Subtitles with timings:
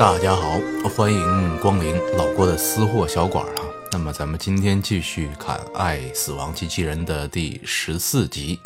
[0.00, 0.58] 大家好，
[0.96, 3.62] 欢迎光临老郭的私货小馆啊。
[3.92, 8.58] 那么咱们今天继续看《爱死亡机器人》的第十四集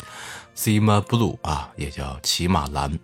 [0.57, 2.97] 《Cima Blue》啊，也叫骑马蓝。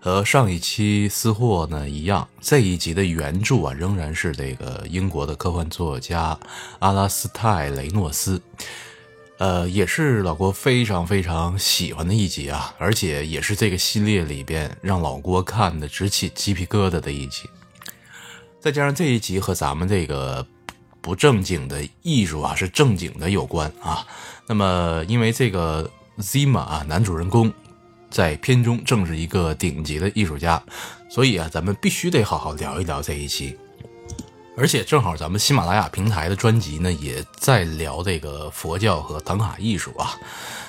[0.00, 6.38] 和上一期私货呢一样，这一集的原著啊仍然是这个英国的科幻作家
[6.78, 8.40] 阿拉斯泰雷诺斯。
[9.38, 17.48] 呃，也是老郭非常非常喜欢的一集啊，而且也是这个系列里边让老郭看的直起鸡皮疙瘩的一集。
[18.60, 20.46] 再加上这一集和咱们这个
[21.00, 24.06] 不正经的艺术啊是正经的有关啊。
[24.46, 27.52] 那么，因为这个 Zima 啊，男主人公
[28.10, 30.62] 在片中正是一个顶级的艺术家，
[31.10, 33.58] 所以啊，咱们必须得好好聊一聊这一期。
[34.56, 40.14] 而且正好咱们喜马拉雅平台的专辑呢，也在聊这个佛教和唐卡艺术啊。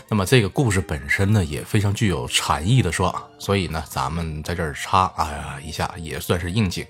[0.07, 6.85] 那么这个故事本身呢，也非常具有禅意的说，所以呢，咱们在这儿插啊一下，也算是应景。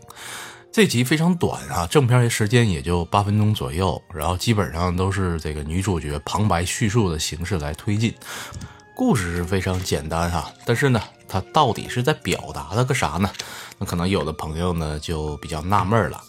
[0.72, 8.14] 这集非常短啊，正片时间也就八分钟左右，然后基本上都是这个女主角旁白叙述的形式来推进。
[8.96, 13.30] 故事是非常简单哈，但是呢，它到底是在表达了个啥呢？
[13.78, 16.22] 那可能有的朋友呢就比较纳闷了。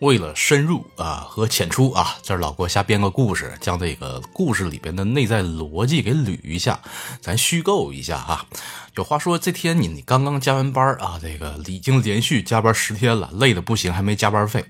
[0.00, 6.78] 为了深入啊和浅出啊，这老郭瞎编个故事，将这个故事里边的内在逻辑给捋一下，
[7.20, 8.44] 咱虚构一下啊。
[8.96, 14.64] 有话说，这天你你刚刚加完班啊，这个已经连续加班十天了，累的不行，还没加班费。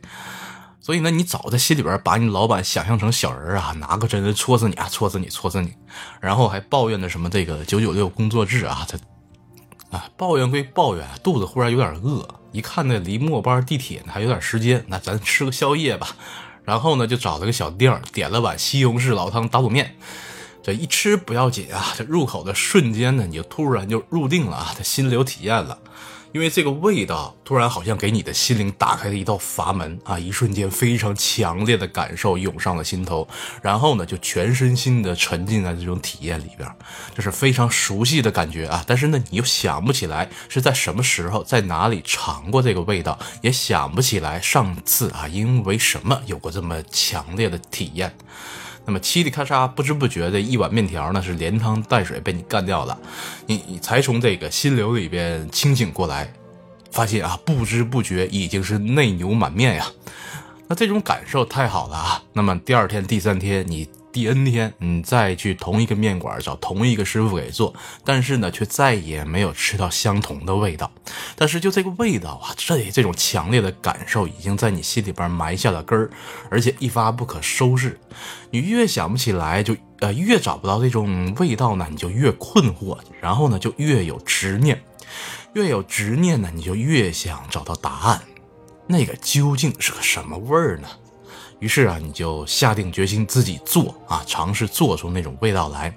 [0.81, 5.73] 所以呢，你早在心里边把你老板想象成小人啊，拿个针戳死你啊，戳死你，戳死你，
[6.21, 8.97] 然后还抱怨的什么这个九九六工作制啊，这
[9.91, 12.27] 啊抱怨归抱怨，肚子忽然有点饿。
[12.53, 16.17] 一看那离末班地铁呢还有点时间，那咱吃个宵夜吧。
[16.65, 19.97] 然后呢，就找了个小店点了碗西红柿老汤打卤面。
[20.63, 25.79] 这一吃不要紧啊，这入口的瞬间呢，你就突然就入定了啊，这心流体验了。
[26.37, 30.19] 因为这个味道突然好像给你的心灵打开了一道阀门啊！
[30.19, 33.27] 一瞬间非常强烈的感受涌上了心头，
[33.63, 36.71] 然后呢就全身心的沉浸在这种体验里边，
[37.15, 38.85] 这是非常熟悉的感觉啊！
[38.87, 48.15] 但是呢你又想不起来是在什么时候在哪里尝过这个味道，也想不起来上次啊因为什么有过这么强烈的体验。
[48.87, 52.97] 那么嘁哩咔嚓，不知不觉的一碗面条呢，是连汤带水被你干掉了，
[53.47, 56.33] 你你才从这个心流里边清醒过来，
[56.93, 59.87] 发现啊，不知不觉已经是内牛满面呀。
[60.69, 62.23] 那这种感受太好了啊。
[62.33, 63.89] 那么第二天、第三天，你。
[64.17, 70.91] 第 N 天，你再去同一个面馆找同一个师傅给做，但是呢，却再也没有吃到相同的味道。
[71.35, 76.09] 但是就这个味道啊，这这种强烈的感受已经在你心里边埋下了根儿，
[76.49, 78.01] 而且一发不可收拾。
[78.51, 84.83] 你越想不起来，就呃越找不到这种味道呢，你就越困惑，然后呢就越有执念，
[85.53, 88.23] 越有执念呢，你就越想找到答案，
[88.87, 90.89] 那个究竟是个什么味儿呢？
[91.59, 95.95] 于是啊，你就下定决心自己做啊，尝试做出那种味道来。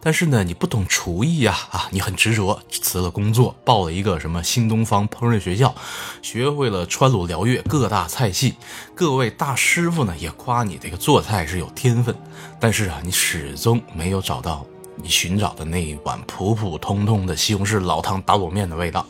[0.00, 5.74] 但是呢，你不懂厨艺呀，啊，你很执着，辞了工作，报了一个什么新东方烹饪学校，
[6.22, 8.54] 学会了川鲁辽粤各大菜系。
[8.94, 12.14] 各位大师傅呢也夸你这个做菜是有天分。
[12.60, 14.64] 但是啊，你始终没有找到
[14.96, 19.04] 你寻找的那一碗普普通通的西红柿老汤打卤面的味道。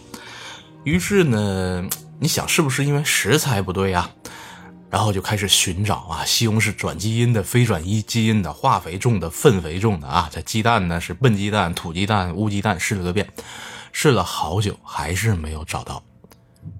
[0.85, 1.87] 于是呢，
[2.19, 4.11] 你想是不是因为食材不对呀？
[4.91, 10.29] 然后就开始寻找啊，西红柿转基因的、非转基基因的、化肥种的、粪肥种的啊。
[10.33, 13.29] 这鸡蛋呢是笨鸡蛋、土鸡蛋、乌鸡蛋，试了个遍，
[13.93, 16.03] 试了好久还是没有找到。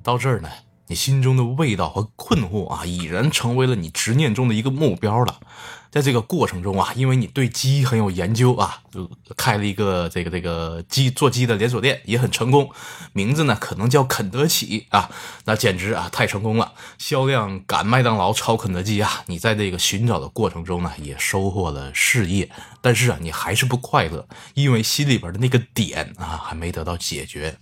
[0.03, 0.49] 到这儿呢，
[0.87, 5.41] 你心中的味道和困惑啊，已然成为了你执念中的一个目标了。
[5.91, 12.71] 在这个过程中啊，因为你对鸡很有研究啊，就开了一个这个这个鸡做鸡的连锁店，也很成功，
[13.13, 15.11] 名字呢可能叫肯德基啊，
[15.47, 19.25] 那简直啊太成功了，销量赶麦当劳超肯德基啊！
[19.27, 22.51] 你在这个寻找的过程中呢，也收获了事业，
[22.81, 27.57] 但是啊，你还是不快乐，因为心里边的那个点啊还没得到解决。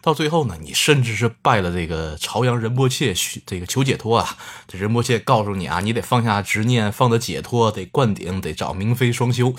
[0.00, 3.14] 到最后呢，你甚至是拜了这个朝阳仁波切
[3.46, 4.36] 这个求解脱啊。
[4.66, 9.54] 这仁波切告诉你啊，你得放下执念，放得解脱，得灌顶，得找明妃双修。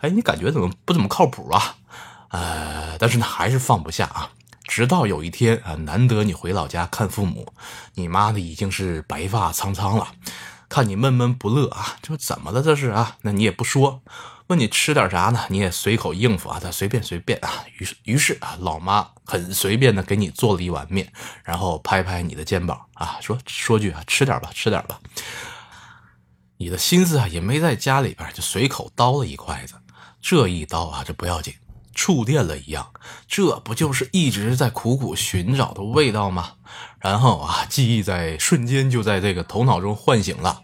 [0.00, 1.76] 哎，你感觉怎么不怎么靠谱啊？
[2.30, 4.30] 呃，但是呢，还是放不下啊。
[4.66, 7.52] 直到有一天啊，难得你回老家看父母，
[7.94, 10.08] 你妈呢已经是白发苍苍了，
[10.68, 13.16] 看你闷闷不乐啊，这怎么了这是啊？
[13.22, 14.02] 那你也不说。
[14.48, 15.44] 问你吃点啥呢？
[15.48, 17.64] 你也随口应付啊，他随便随便啊。
[17.78, 21.12] 于是于是啊，老妈很随便的给你做了一碗面，
[21.44, 24.98] 然后拍拍你的肩膀啊，说说句啊，吃点吧，吃点吧。
[26.56, 29.74] 你的心思啊也没在家里边，就随口叨了一筷子。
[30.22, 31.54] 这一叨啊，这不要紧，
[31.94, 32.90] 触电了一样，
[33.28, 36.54] 这不就是一直在苦苦寻找的味道吗？
[36.98, 40.62] 然后啊，记忆在瞬间就在这个头脑中唤醒了。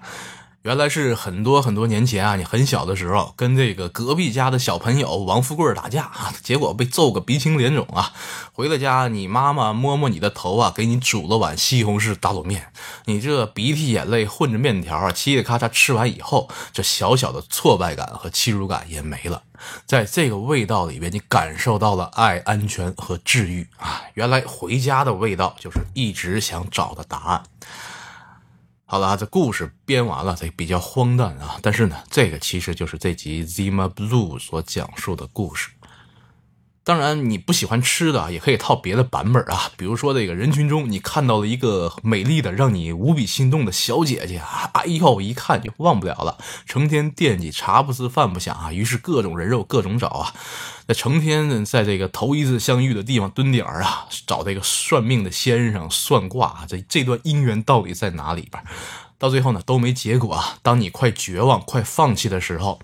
[0.65, 8.15] 原来是很多很多年前啊，你很小的时候跟这个隔壁家的小朋友王富贵打架啊，结果被揍个鼻青脸肿啊。
[8.55, 12.73] 回了家，你妈妈摸摸你的头啊，给你煮了碗西红柿打卤面。
[13.05, 19.43] 你这鼻涕眼泪混着面条啊，嘁哩咔嚓吃完以后，这小小的挫败感和欺辱感也没了。
[19.85, 24.01] 在这个味道里边，你感受到了爱、安全和治愈啊。
[24.15, 27.43] 原来回家的味道就是一直想找的答案。
[28.87, 31.59] 好了，这故事编完了，这比较荒诞啊。
[31.63, 35.71] 但是呢，这个其实就是这集《Zima Blue》所讲述的故事。
[36.85, 39.71] 当然，你不喜欢吃的，也可以套别的版本啊。
[39.79, 46.37] 比如说，这个人群中你看到了一个美丽的、让你无比心动的小姐姐啊，哎呦，一看就忘不了了，
[46.67, 48.71] 成天惦记，茶不思饭不想啊。
[48.71, 50.35] 于是各种人肉，各种找啊，
[50.87, 58.63] 那成天在这个头一次相遇的地方蹲点啊，找这个算命的先生算卦，这这段姻缘到底在哪里边？
[59.17, 60.59] 到最后呢，都没结果啊。
[60.61, 62.79] 当你快绝望、快放弃的时候，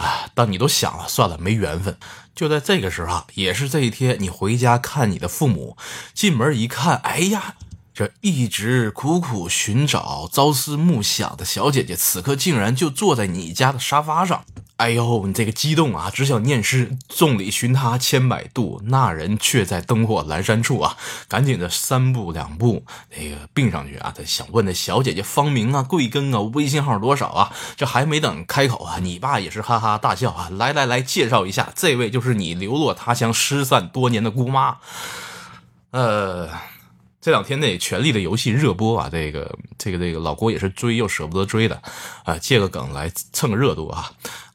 [0.00, 1.96] 啊，当你都想了算了，没缘分。
[2.34, 5.76] 就在这个时候，也是这一天，你回家看你的父母，
[6.14, 7.54] 进门一看，哎呀，
[7.92, 14.44] 这一直苦苦寻找、朝思暮想的小姐姐，此刻竟然就坐在你家的沙发上。
[14.80, 20.96] 哎呦，你这个激动啊，只想念诗：众里寻他千百度，那人却在灯火阑珊处啊！
[21.28, 22.82] 赶紧的三步两步
[23.14, 27.52] 那个并上去啊，他想问那小姐姐芳名啊、贵庚啊、微信号多少啊？
[27.76, 30.48] 这还没等开口啊，你爸也是哈哈大笑啊！
[30.52, 34.78] 来来来，介绍一下，这位就是你流落他乡、失散多年的姑妈。
[35.90, 36.48] 呃，
[37.20, 41.82] 这两天那《权力的游戏》热播啊，这个这个这个老郭也是追又舍不得追的
[42.24, 44.10] 啊，借个梗来蹭个热度啊。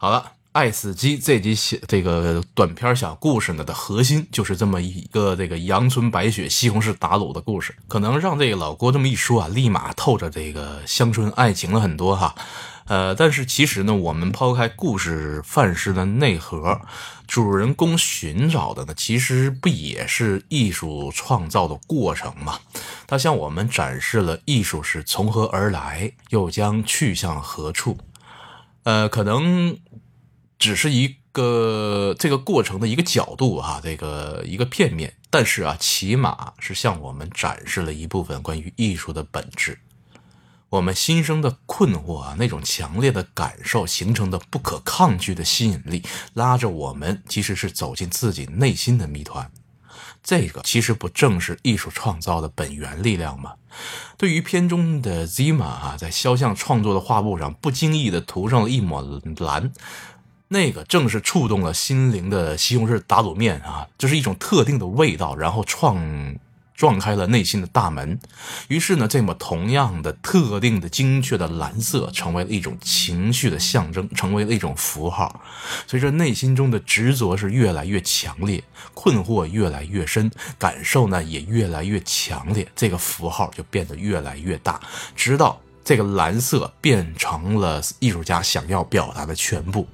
[0.05, 12.35] 好了，《爱死机》这集写这个短篇小故事呢的核心就是这么一个这个阳春白雪、西红柿打卤的故事，可能让这个老郭这么一说啊，立马透着这个乡村爱情了很多哈。
[12.85, 16.79] 呃，但是其实呢，我们抛开故事范式的内核，
[17.25, 22.59] 主人公寻找的呢，其实不也是艺术创造的过程吗？
[23.07, 27.97] 他向我们展示了艺术是从何而来，又将去向何处。
[28.85, 29.79] 呃，可能
[30.59, 39.79] 只是一个这个过程的一个角度哈，这个一个片面，但是啊，起码是向我们展示了一部分关于艺术的本质。
[40.69, 46.03] 我们心生的困惑啊，那种强烈的感受形成的不可抗拒的吸引力，
[46.33, 49.51] 拉着我们其实是走进自己内心的谜团。
[50.25, 53.53] 这个其实不正是艺术创造的本源力量吗？
[54.17, 59.71] 对于片中的 Zima 啊，在肖像创作的画布上不经意的涂上了一抹蓝，
[60.47, 66.35] 那个正是触动了心灵的西红柿打卤面啊，这是一种特定的味道，然后创。
[66.75, 68.19] 撞开了内心的大门，
[68.67, 75.41] 于是呢，这么同样的特定的精确的蓝色，成为了一种情绪的象征，成为了一种符号。
[75.87, 78.61] 随着内心中的执着是越来越强烈，
[78.93, 80.29] 困惑越来越深，
[80.59, 84.79] 感受呢也越来越强烈，这个符号就变得越来越大，
[85.15, 89.87] 直到这个蓝色变成了艺术家想要表达的全部。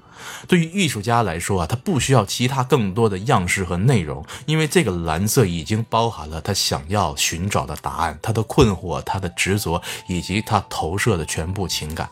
[0.47, 12.09] 对于艺术家来说啊，他不需要其他更多的样式和内容，因为这个蓝色已经包含了他想要寻找的答案，他的困惑，他的执着，以及他投射的全部情感。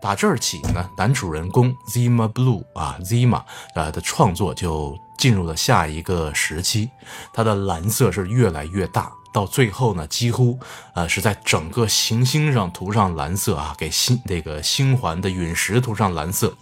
[0.00, 3.42] 打这儿起呢，男主人公 Zima Blue 啊，Zima
[3.74, 6.90] 啊的创作就进入了下一个时期，
[7.32, 10.58] 他的蓝色是越来越大，到最后呢，几乎
[10.94, 16.54] 呃是在整个行星上涂上蓝色啊，给星那个星环的陨石涂上蓝色。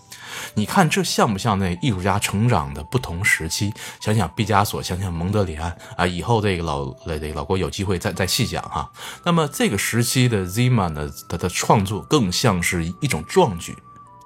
[0.54, 3.72] 你看这像不像那艺术家成长的不同时期？
[4.00, 8.90] 想想毕加索，想想蒙德里安啊，以后这个老这个老郭有机会再再细讲哈。
[9.25, 13.76] 那么这个时期的 Zima 呢，他的创作更像是一种壮举，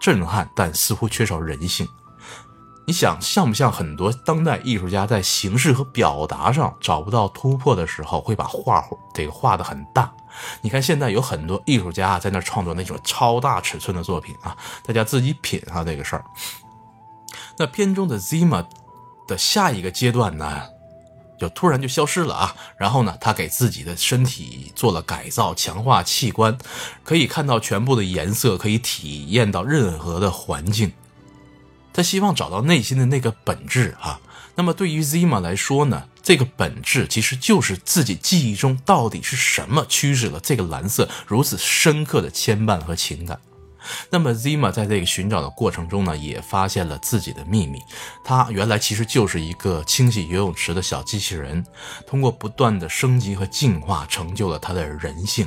[0.00, 1.88] 震撼，但似乎缺少人性。
[2.86, 10.12] 你想像不像很多当代艺术家在形式和表达上找不到突破的时候，会把画这个画的很大？
[10.60, 16.24] 你看现在有很多艺术家在那创作那种超大尺寸的作品啊，大家自己品啊这个事儿。
[17.58, 18.64] 那片中的 Zima
[19.26, 20.62] 的下一个阶段呢，
[21.40, 22.54] 就突然就消失了啊。
[22.76, 26.56] 然后呢，他给自己的身体做了改造，强化器官，
[27.02, 30.92] 可以看到全部的颜色，可以体验到任何的环境。
[31.96, 34.20] 他希望找到内心的那个本质啊。
[34.54, 43.40] 那么对于 Zima 来说呢，这个本质其实就是自己记忆中到底是什么驱使了这个蓝色如此深刻的牵绊和情感。
[44.10, 47.78] 那么 Zima 在这个寻找的过程中呢，也发现了自己的秘密。
[48.24, 51.64] 他原来其实就是一个清洗游泳池的小机器人，
[52.06, 55.46] 通过不断的升级和进化，成就了他的人性。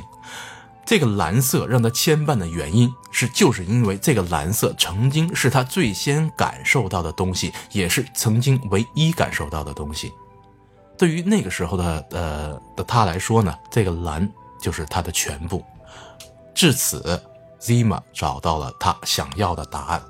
[0.90, 10.12] 这个蓝色让他牵绊的原因是，就是因为这个蓝色曾经是他最先感受到的东西，也是曾经唯一感受到的东西。
[10.98, 14.28] 对于那个时候的呃的他来说呢，这个蓝
[14.60, 15.64] 就是他的全部。
[16.56, 17.22] 至此
[17.60, 20.02] ，Zima 找到了他想要的答案，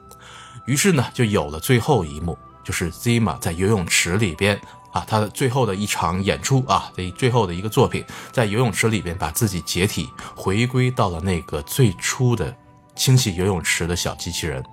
[0.64, 4.58] 于是呢，就有了最后一幕，就是 Zima 在游泳池里边。
[4.92, 12.54] 啊，他的最后的一场演出啊，这最后的一个作品，在游泳池里边把自己解体，回归到了那个最初的
[12.96, 14.64] 清洗游泳池的小机器人。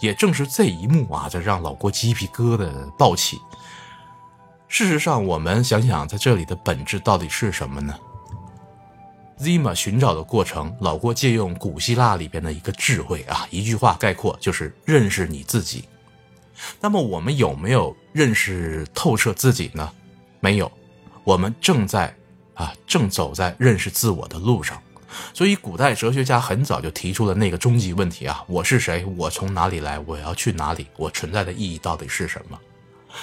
[0.00, 3.40] 也正是这一幕啊，这让老郭鸡皮疙瘩爆起。
[4.68, 7.94] 事实上，我们想想，在这里的本质到底是什么呢
[9.40, 15.88] ？Zima 寻找的过程，老郭借用古希腊里边的一个智慧啊，一句话概括，就是认识你自己。
[16.80, 19.90] 那么我们有没有认识透彻自己呢？
[20.40, 20.70] 没有，
[21.24, 22.14] 我们正在
[22.54, 24.80] 啊，正走在认识自我的路上。
[25.34, 29.04] 所以，古代哲学家很早就提出了那个终极问题啊：我是谁？
[29.16, 29.98] 我从哪里来？
[29.98, 30.86] 我要去哪里？
[30.96, 32.58] 我存在的意义到底是什么？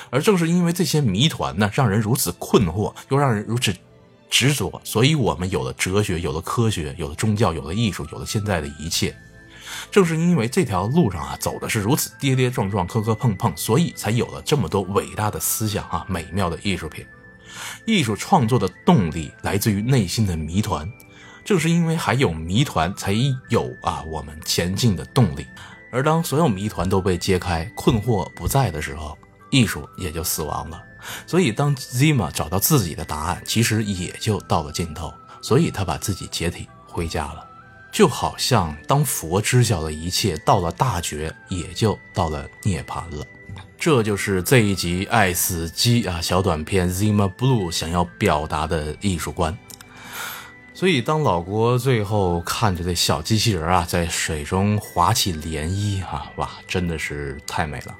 [0.10, 3.74] 而正是因为这些谜团呢，让人如此困惑，又让人如此
[4.30, 9.16] 执着，所以我们有了哲学，有了科学，有了宗教，有了艺术，有了现在的一切。
[9.92, 17.06] 正是因为这条路上啊走的是如此跌跌撞撞、磕磕碰碰，所以才有了这么多伟大的思想啊、美妙的艺术品。
[17.86, 20.88] 艺术创作的动力来自于内心的谜团，
[21.44, 23.14] 正是因为还有谜团，才
[23.50, 25.46] 有啊我们前进的动力。
[25.92, 29.18] 而当所有谜团都被揭开，困惑不在的时候，
[29.50, 30.84] 艺术也就死亡了。
[31.26, 35.14] 所以，当 Zima 找到自己的答案，其实也就到了尽头。
[35.42, 37.47] 所以他把自己解体回家了。
[37.98, 43.26] 就好像当佛知晓了一切，到了大觉，也就到了涅槃了。
[43.76, 49.58] 这就是这一集《爱死机》啊小短片《Zima Blue》想要表达的艺术观。
[50.76, 57.96] 所以，当老郭最后看着这小机器人啊在水中划起涟漪啊，哇，真的是太美了。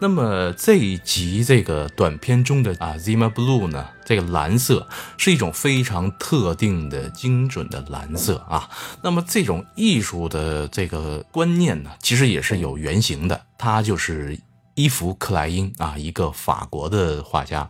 [0.00, 3.84] 那么这一集这个短片中的啊，Zima Blue 呢？
[4.04, 4.86] 这个蓝色
[5.16, 8.70] 是一种非常特定的、精准的蓝色啊。
[9.02, 13.40] 那么这种艺术的这个观念呢，其实也是有原型的。
[13.58, 14.38] 他就是
[14.76, 17.68] 伊夫克莱因啊，一个法国的画家，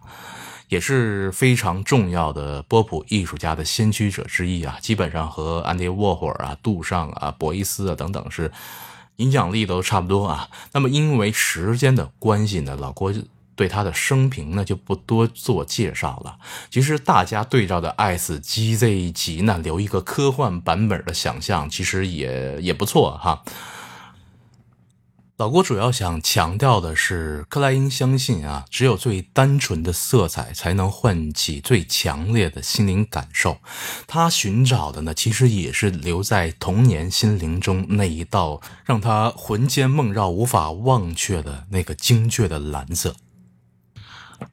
[0.69, 4.77] 也是非常重要的波普艺术家的先驱者之一啊。
[4.83, 8.53] 基本上和安迪沃霍尔啊、杜尚啊、博伊斯啊等等是。
[9.19, 10.49] 影响力都差不多啊。
[10.73, 13.15] 那么因为时间的关系呢，老郭
[13.55, 16.37] 对他的生平呢就不多做介绍了。
[16.71, 23.43] 其实大家对照的《爱死机》这一集呢，留一个科幻版本的想象，其实也也不错哈。
[25.39, 33.59] 老郭主要想强调的是，克莱因相信啊，只有最单纯的色彩才能唤起最强烈的心灵感受。
[34.09, 43.15] 他寻找的呢，其实也是留在童年心灵中那一道让他魂牵梦绕、无法忘却的那个精确的蓝色。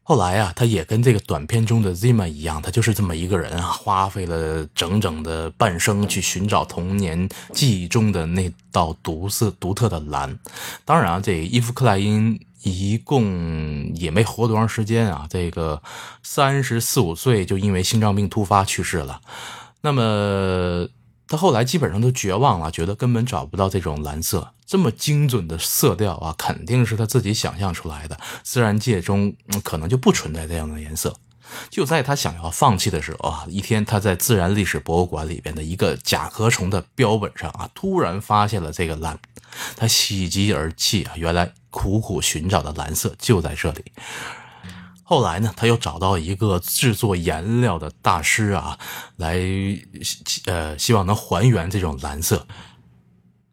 [0.03, 10.37] 后来啊，他也跟这个短片中的 Zima 一样，他就是这么一个人啊，花费了整整的半生去寻找童年记忆中的那道独色、独特的蓝。
[10.83, 15.81] 当然啊，这伊夫克莱因一共也没活多长时间啊，这个
[16.23, 19.21] 三十四五岁就因为心脏病突发去世了。
[19.81, 20.87] 那么。
[21.27, 31.15] 他后来基本上都绝望了，觉得根本找不到这种蓝色这么精准的色调啊，肯定是他自己想象出来的，自然界中可能就不存在这样的颜色。
[31.69, 39.17] 就在他想要放弃的时候啊，一天他在自然历史博物馆里边的一个甲壳虫的标本上啊，突然发现了这个蓝，
[39.75, 43.85] 他喜极而泣啊，原来苦苦寻找的蓝色就在这里。
[45.07, 48.79] 后来呢，他又找到一个制作颜料的大师啊，
[49.17, 49.39] 来，
[50.47, 52.47] 呃，希望能还原这种蓝色。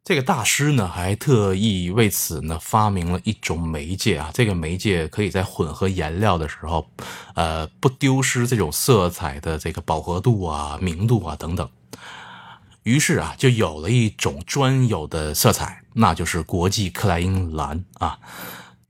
[0.02, 6.88] 这个大师呢，还特意为此呢发明了一种媒介啊，这个媒介可以在混合颜料的时候，
[7.34, 11.68] 呃，不丢失这种色彩的这个饱和度啊、明度啊等等。
[12.82, 18.18] 于是啊，就有了一种专有的色彩，那就是国际克莱因蓝啊。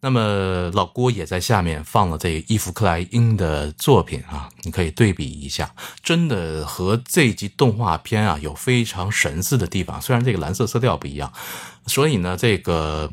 [0.05, 10.03] 那么老郭也在下面放了这个伊夫克莱因的作品啊，你可以对比一下，真的和这集动画片啊有非常神似的地方。
[10.03, 11.33] 虽然这个蓝色色调不一样，
[11.87, 13.09] 所以呢，这个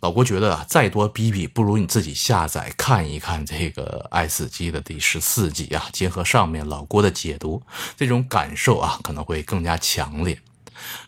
[0.00, 7.62] 老郭觉得啊，再多比比不如你自己下载看一看这个《爱死机》的第十四集啊，结合上面老郭的解读，
[7.98, 10.40] 这种感受啊可能会更加强烈。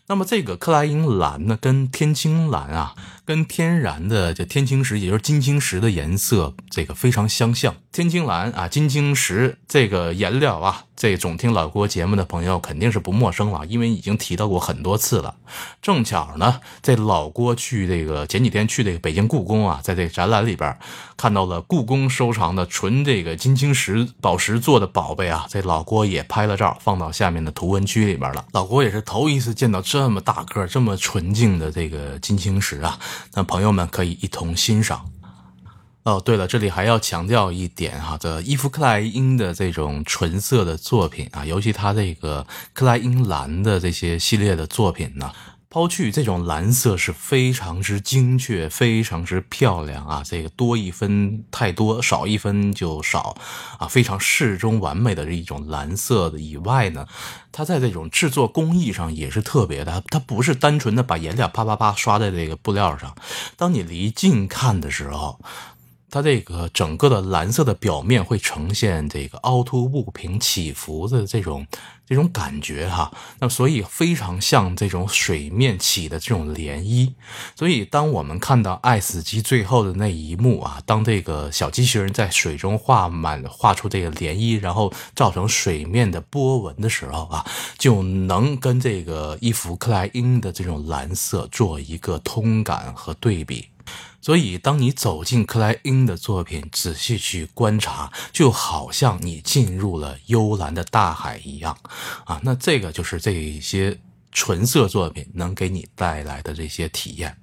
[0.07, 2.93] 那么这个克莱因蓝呢，跟天青蓝啊，
[3.25, 7.75] 跟天然的这天青石，也就是金青石的颜色，这个非常相像。
[7.91, 15.35] 天青蓝啊，金青石这个颜料啊，这总听老郭节目的朋友肯定是不陌生了，因为已经提到过很多次了。
[15.81, 20.75] 正巧呢，这老郭去这个前几天去这个北京故宫啊，在这个展览里边
[21.15, 28.43] 看到了故宫收藏的纯这个金青石宝石做的宝贝啊，这老郭也拍了照，放到下面的图文区里边了。
[28.51, 32.99] 老郭也是头一次见到这么大个、这么纯净的这个金青石啊，
[33.35, 35.07] 那朋友们可以一同欣赏。
[36.01, 45.31] 哦，对了，这里还要强调一点哈，这伊夫克莱因的这种纯色的作品啊，尤其他这个克莱因蓝的这些系列的作品呢。
[45.73, 53.35] 抛去这种蓝色是非常之精确、非常之漂亮啊，这个多一分太多，少一分就少
[53.79, 57.07] 啊，非常适中完美的这一种蓝色的以外呢，
[57.51, 63.15] 它在这种制作工艺上也是特别的，它不是单纯的把颜料啪啪啪刷在这个布料上，
[63.57, 65.39] 当你离近看的时候。
[66.11, 71.65] 它这个整个的蓝色的表面会呈现这个凹凸不平、起伏的这种
[72.05, 77.13] 这种感觉哈，那所以非常像这种水面起的这种涟漪。
[77.55, 87.45] 所以当我们看到爱死机最后的那一幕啊，当这个小机器人在水中画满、画出这个涟漪，然后造成水面的波纹的时候啊，
[87.77, 93.69] 就能跟这个伊芙克莱因的这种蓝色做一个通感和对比。
[94.21, 101.77] 所以，当你走进克莱因的作品，仔细去观察，就好像你进入了幽蓝的大海一样，
[102.25, 103.99] 啊，那这个就是这些
[104.31, 107.37] 纯色作品能给你带来的这些体验。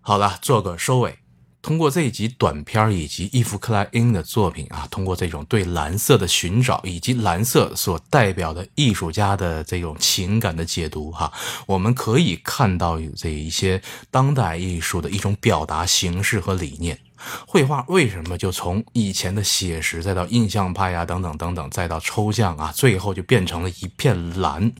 [0.00, 1.18] 好了，做个收尾。
[1.60, 11.30] 通过这一集短片以及伊夫克莱因的作品啊，通过这种对蓝色的寻找以及蓝色所代表的艺术家的这种情感的解读哈，
[11.66, 16.98] 我们可以看到这一些当代艺术的一种表达形式和理念。
[17.46, 24.72] 绘画为什么就从以前的写实，再到印象派呀等等等等，再到抽象啊，最后就变成了一片蓝。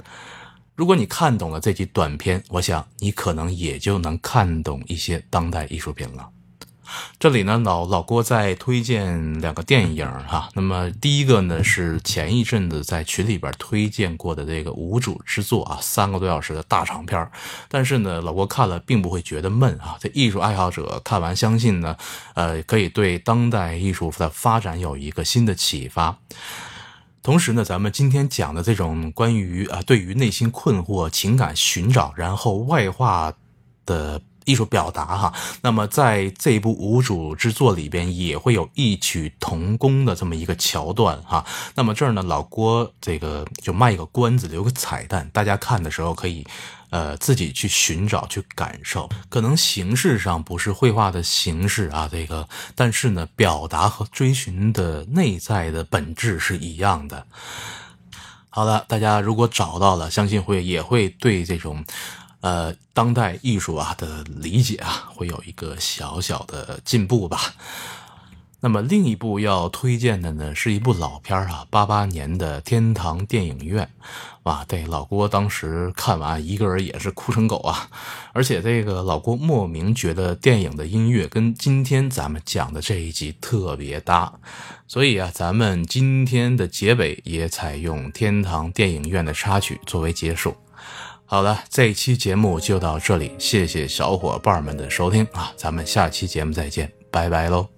[0.77, 6.31] 如果你看懂了这集短片，我想你可能也就能看懂一些当代艺术品了。
[7.19, 10.49] 这里呢，老老郭在推荐两个电影哈。
[10.55, 17.31] 那么第一个呢是前一阵子在群里边推荐过的这个无主之作啊，三个多小时的大长片
[17.69, 19.97] 但是呢，老郭看了并不会觉得闷啊。
[20.01, 21.97] 这艺术爱好者看完，相信呢，
[22.35, 26.19] 呃，可以对当代艺术的发展有一个新的启发。
[27.23, 33.35] 同时呢，咱们今天讲的这种关于啊，对于内心困惑、情感寻找，然后外化
[33.85, 34.23] 的。
[34.49, 41.45] 艺术表达哈，那么在这部无主之作里边也会有异曲同工的这么一个桥段哈。
[41.75, 46.47] 那么这儿呢，老郭这个就卖个关子，留个彩蛋，大家看的时候可以
[46.89, 49.07] 呃自己去寻找去感受。
[49.29, 57.27] 可能形式上不是绘画的形式啊，这个，但是呢，表达和追寻的内在的本质是一样的。
[58.49, 61.85] 好了，大家如果找到了，相信会也会对这种。
[62.41, 67.55] 呃，当代艺术啊的理解啊，会有一个小小的进步吧。
[68.61, 73.89] 那么另一部要推荐的呢，是一部老片啊，八八年的《天堂电影院》。
[74.43, 77.89] 哇，对，老郭当时看完一个人也是哭成狗啊。
[78.33, 84.33] 而且这个老郭莫名觉得电影的音乐跟今天咱们讲的这一集特别搭，
[84.89, 90.57] 所以啊，咱们今天的结尾也采用《天堂电影院》的插曲作为结束。
[91.31, 97.78] 好了，这一期节目就到这里，谢谢小伙伴们的收听啊，咱们下期节目再见，拜拜喽。